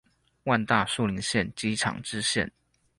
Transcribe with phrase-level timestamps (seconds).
[0.45, 2.49] 萬大樹林線機廠支線